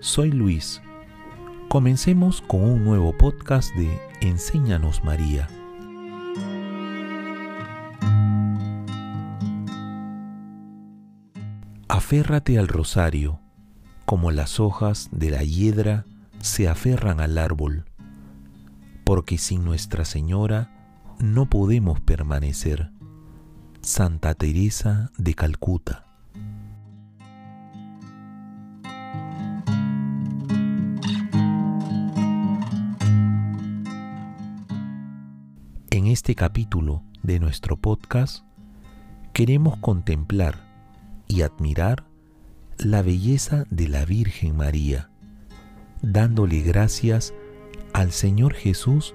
soy 0.00 0.32
Luis. 0.32 0.80
Comencemos 1.68 2.40
con 2.40 2.62
un 2.62 2.82
nuevo 2.82 3.12
podcast 3.16 3.74
de 3.74 4.00
Enséñanos 4.22 5.04
María. 5.04 5.50
Aférrate 11.88 12.58
al 12.58 12.68
rosario, 12.68 13.38
como 14.06 14.30
las 14.30 14.60
hojas 14.60 15.10
de 15.12 15.30
la 15.30 15.42
hiedra 15.42 16.06
se 16.40 16.66
aferran 16.66 17.20
al 17.20 17.36
árbol, 17.36 17.84
porque 19.04 19.36
sin 19.36 19.62
Nuestra 19.62 20.06
Señora 20.06 20.70
no 21.18 21.50
podemos 21.50 22.00
permanecer. 22.00 22.92
Santa 23.82 24.34
Teresa 24.34 25.12
de 25.18 25.34
Calcuta. 25.34 26.03
Este 36.14 36.36
capítulo 36.36 37.02
de 37.24 37.40
nuestro 37.40 37.76
podcast 37.76 38.44
queremos 39.32 39.76
contemplar 39.78 40.60
y 41.26 41.42
admirar 41.42 42.04
la 42.78 43.02
belleza 43.02 43.64
de 43.68 43.88
la 43.88 44.04
Virgen 44.04 44.56
María, 44.56 45.10
dándole 46.02 46.60
gracias 46.60 47.34
al 47.92 48.12
Señor 48.12 48.54
Jesús 48.54 49.12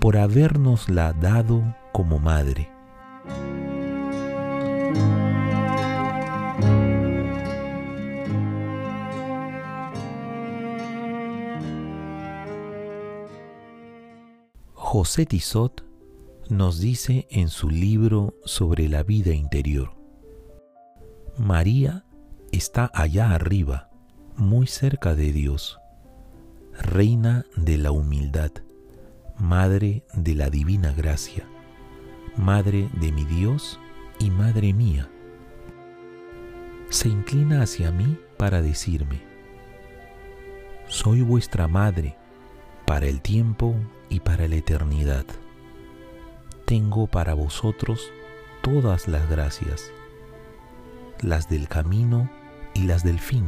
por 0.00 0.16
habernosla 0.16 1.12
dado 1.12 1.76
como 1.92 2.18
madre. 2.18 2.68
José 14.74 15.24
Tizot 15.24 15.91
nos 16.48 16.80
dice 16.80 17.26
en 17.30 17.48
su 17.48 17.70
libro 17.70 18.34
sobre 18.44 18.88
la 18.88 19.02
vida 19.02 19.32
interior, 19.32 19.94
María 21.38 22.04
está 22.50 22.90
allá 22.94 23.32
arriba, 23.34 23.90
muy 24.36 24.66
cerca 24.66 25.14
de 25.14 25.32
Dios, 25.32 25.78
reina 26.78 27.46
de 27.56 27.78
la 27.78 27.90
humildad, 27.92 28.50
madre 29.38 30.04
de 30.14 30.34
la 30.34 30.50
divina 30.50 30.92
gracia, 30.92 31.48
madre 32.36 32.88
de 33.00 33.12
mi 33.12 33.24
Dios 33.24 33.80
y 34.18 34.30
madre 34.30 34.72
mía. 34.72 35.10
Se 36.90 37.08
inclina 37.08 37.62
hacia 37.62 37.90
mí 37.90 38.18
para 38.36 38.60
decirme, 38.60 39.22
soy 40.88 41.22
vuestra 41.22 41.68
madre 41.68 42.16
para 42.86 43.06
el 43.06 43.22
tiempo 43.22 43.74
y 44.10 44.20
para 44.20 44.46
la 44.48 44.56
eternidad. 44.56 45.24
Tengo 46.72 47.06
para 47.06 47.34
vosotros 47.34 48.10
todas 48.62 49.06
las 49.06 49.28
gracias 49.28 49.92
las 51.20 51.50
del 51.50 51.68
camino 51.68 52.30
y 52.72 52.84
las 52.84 53.04
del 53.04 53.20
fin. 53.20 53.44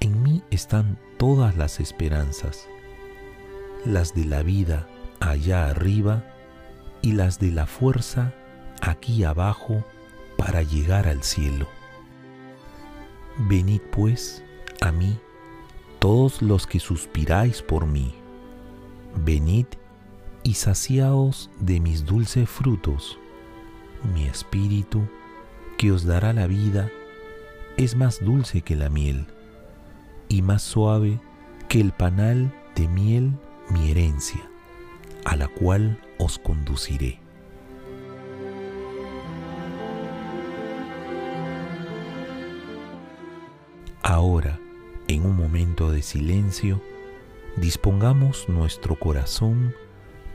En 0.00 0.24
mí 0.24 0.42
están 0.50 0.98
todas 1.18 1.56
las 1.56 1.78
esperanzas, 1.78 2.66
las 3.84 4.12
de 4.12 4.24
la 4.24 4.42
vida 4.42 4.88
allá 5.20 5.68
arriba 5.68 6.24
y 7.00 7.12
las 7.12 7.38
de 7.38 7.52
la 7.52 7.66
fuerza 7.66 8.34
aquí 8.80 9.22
abajo 9.22 9.84
para 10.36 10.62
llegar 10.62 11.06
al 11.06 11.22
cielo. 11.22 11.68
Venid 13.38 13.82
pues 13.92 14.42
a 14.80 14.90
mí, 14.90 15.16
todos 16.00 16.42
los 16.42 16.66
que 16.66 16.80
suspiráis 16.80 17.62
por 17.62 17.86
mí, 17.86 18.16
venid 19.24 19.66
y 20.42 20.54
saciaos 20.54 21.50
de 21.60 21.80
mis 21.80 22.04
dulces 22.04 22.48
frutos, 22.48 23.18
mi 24.14 24.26
espíritu 24.26 25.02
que 25.78 25.92
os 25.92 26.04
dará 26.04 26.32
la 26.32 26.46
vida 26.46 26.90
es 27.76 27.96
más 27.96 28.24
dulce 28.24 28.62
que 28.62 28.76
la 28.76 28.88
miel 28.88 29.26
y 30.28 30.42
más 30.42 30.62
suave 30.62 31.20
que 31.68 31.80
el 31.80 31.92
panal 31.92 32.52
de 32.74 32.88
miel 32.88 33.32
mi 33.70 33.90
herencia, 33.90 34.40
a 35.24 35.36
la 35.36 35.48
cual 35.48 36.00
os 36.18 36.38
conduciré. 36.38 37.20
Ahora, 44.02 44.58
en 45.06 45.24
un 45.24 45.36
momento 45.36 45.92
de 45.92 46.02
silencio, 46.02 46.82
dispongamos 47.56 48.48
nuestro 48.48 48.96
corazón 48.96 49.74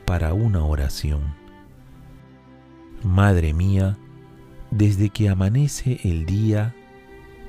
para 0.08 0.32
una 0.32 0.64
oración. 0.64 1.34
Madre 3.02 3.52
mía, 3.52 3.98
desde 4.70 5.10
que 5.10 5.28
amanece 5.28 6.00
el 6.02 6.24
día, 6.24 6.74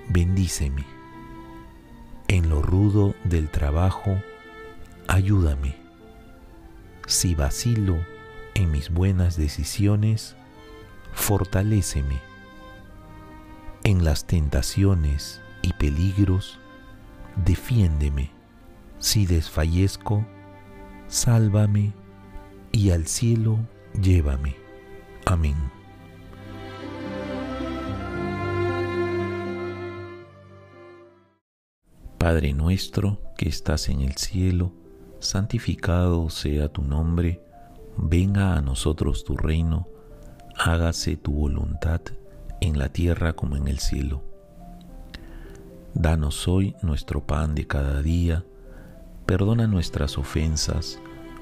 bendíceme. 0.10 0.84
En 2.28 2.50
lo 2.50 2.62
rudo 2.62 3.16
del 3.24 3.48
trabajo, 3.48 4.22
ayúdame. 5.08 5.78
Si 7.08 7.34
vacilo 7.34 7.98
en 8.56 8.72
mis 8.72 8.90
buenas 8.90 9.38
decisiones, 9.38 10.36
fortaléceme. 11.14 12.20
En 13.86 14.04
las 14.04 14.26
tentaciones 14.26 15.40
y 15.62 15.72
peligros, 15.72 16.60
defiéndeme. 17.38 18.32
Si 18.98 19.26
desfallezco, 19.26 20.26
sálvame 21.08 21.94
y 22.72 22.92
al 22.92 23.08
cielo 23.08 23.60
llévame. 24.02 24.56
Amén. 25.26 25.56
Padre 32.18 32.54
nuestro 32.54 33.20
que 33.38 33.48
estás 33.48 33.90
en 33.90 34.02
el 34.02 34.16
cielo, 34.18 34.74
santificado 35.20 36.30
sea 36.30 36.68
tu 36.68 36.82
nombre, 36.82 37.42
venga 37.98 38.56
a 38.56 38.62
nosotros 38.62 39.24
tu 39.24 39.38
reino, 39.38 39.88
hágase 40.58 41.16
tu 41.16 41.32
voluntad 41.32 42.02
en 42.62 42.78
la 42.78 42.90
tierra 42.90 43.34
como 43.34 43.56
en 43.56 43.68
el 43.68 43.80
cielo. 43.80 44.22
Danos 45.94 46.48
hoy 46.48 46.76
nuestro 46.82 47.26
pan 47.26 47.56
de 47.56 47.66
cada 47.66 48.02
día, 48.02 48.46
perdona 49.26 49.66
nuestras 49.68 50.18
ofensas, 50.18 51.00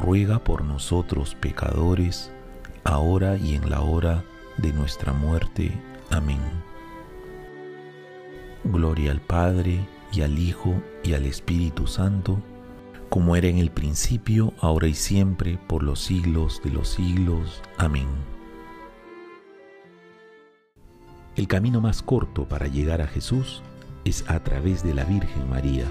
ruega 0.00 0.38
por 0.38 0.64
nosotros 0.64 1.34
pecadores, 1.34 2.32
ahora 2.84 3.36
y 3.36 3.54
en 3.54 3.68
la 3.68 3.82
hora 3.82 4.24
de 4.56 4.72
nuestra 4.72 5.12
muerte. 5.12 5.72
Amén. 6.10 6.40
Gloria 8.64 9.12
al 9.12 9.20
Padre, 9.20 9.86
y 10.12 10.22
al 10.22 10.38
Hijo, 10.38 10.74
y 11.02 11.12
al 11.14 11.26
Espíritu 11.26 11.86
Santo, 11.86 12.38
como 13.08 13.36
era 13.36 13.48
en 13.48 13.58
el 13.58 13.70
principio, 13.70 14.54
ahora 14.60 14.86
y 14.86 14.94
siempre, 14.94 15.58
por 15.66 15.82
los 15.82 16.00
siglos 16.00 16.60
de 16.64 16.70
los 16.70 16.88
siglos. 16.88 17.62
Amén. 17.76 18.08
El 21.36 21.46
camino 21.46 21.80
más 21.80 22.02
corto 22.02 22.48
para 22.48 22.66
llegar 22.66 23.00
a 23.00 23.06
Jesús 23.06 23.62
es 24.04 24.28
a 24.28 24.40
través 24.40 24.82
de 24.82 24.94
la 24.94 25.04
Virgen 25.04 25.48
María. 25.48 25.84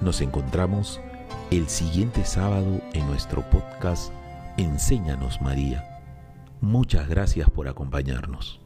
Nos 0.00 0.20
encontramos 0.20 1.00
el 1.50 1.68
siguiente 1.68 2.24
sábado 2.24 2.80
en 2.92 3.06
nuestro 3.08 3.42
podcast 3.50 4.12
Enséñanos 4.56 5.42
María. 5.42 6.00
Muchas 6.60 7.08
gracias 7.08 7.50
por 7.50 7.66
acompañarnos. 7.66 8.60